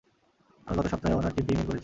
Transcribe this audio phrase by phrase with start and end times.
[0.67, 1.79] আমি গত সপ্তাহে উনার টিমকে ই-মেইল করেছি।